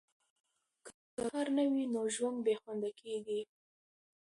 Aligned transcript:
که 0.83 0.91
کار 1.17 1.47
نه 1.57 1.63
وي، 1.71 1.83
نو 1.93 2.01
ژوند 2.15 2.39
بې 2.45 2.53
خونده 2.61 2.89
کیږي. 2.99 3.41